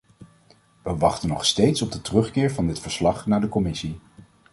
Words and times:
We 0.83 0.95
wachten 0.97 1.27
nog 1.29 1.45
steeds 1.45 1.81
op 1.81 1.91
de 1.91 2.01
terugkeer 2.01 2.51
van 2.51 2.67
dit 2.67 2.79
verslag 2.79 3.25
naar 3.27 3.41
de 3.41 3.49
commissie. 3.49 3.99